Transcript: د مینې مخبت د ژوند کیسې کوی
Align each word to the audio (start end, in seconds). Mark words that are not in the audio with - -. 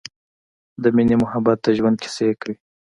د 0.81 0.83
مینې 0.95 1.15
مخبت 1.23 1.57
د 1.63 1.67
ژوند 1.77 1.97
کیسې 2.03 2.29
کوی 2.41 2.55